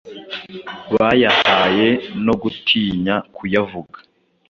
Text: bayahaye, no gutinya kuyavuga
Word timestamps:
bayahaye, 0.95 1.89
no 2.25 2.33
gutinya 2.41 3.15
kuyavuga 3.35 3.97